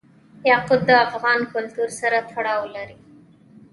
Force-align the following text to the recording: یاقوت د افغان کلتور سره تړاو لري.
یاقوت 0.49 0.81
د 0.89 0.91
افغان 1.05 1.39
کلتور 1.53 1.89
سره 1.99 2.17
تړاو 2.31 2.61
لري. 2.75 2.97